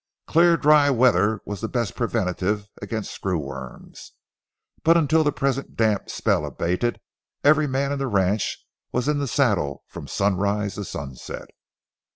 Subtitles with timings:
[0.25, 4.13] Clear dry weather was the best preventive against screw worms,
[4.83, 6.99] but until the present damp spell abated
[7.43, 11.49] every man in the ranch was in the saddle from sunrise to sunset.